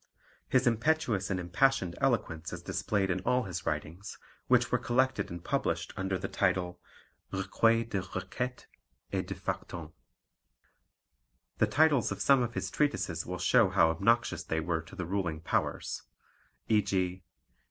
[0.49, 5.43] His impetuous and impassioned eloquence is displayed in all his writings, which were collected and
[5.43, 6.81] published under the title
[7.31, 8.65] Recueil de Requêtes
[9.13, 9.93] et de Factums.
[11.59, 15.05] The titles of some of his treatises will show how obnoxious they were to the
[15.05, 16.01] ruling powers
[16.67, 17.23] e.g.